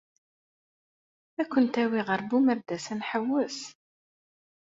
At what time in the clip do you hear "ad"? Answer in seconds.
1.41-1.47, 2.93-2.97